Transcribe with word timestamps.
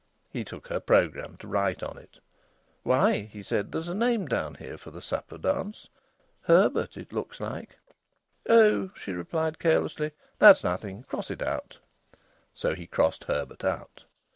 He 0.31 0.43
took 0.43 0.65
her 0.69 0.79
programme 0.79 1.37
to 1.37 1.47
write 1.47 1.83
on 1.83 1.95
it. 1.99 2.17
"Why," 2.81 3.19
he 3.31 3.43
said, 3.43 3.71
"there's 3.71 3.87
a 3.87 3.93
name 3.93 4.25
down 4.25 4.55
here 4.55 4.75
for 4.79 4.89
the 4.89 4.99
supper 4.99 5.37
dance. 5.37 5.89
'Herbert,' 6.45 6.97
it 6.97 7.13
looks 7.13 7.39
like." 7.39 7.77
"Oh!" 8.49 8.89
she 8.95 9.11
replied 9.11 9.59
carelessly, 9.59 10.13
"that's 10.39 10.63
nothing. 10.63 11.03
Cross 11.03 11.29
it 11.29 11.43
out." 11.43 11.77
So 12.55 12.73
he 12.73 12.87
crossed 12.87 13.25
Herbert 13.25 13.63
out. 13.63 14.05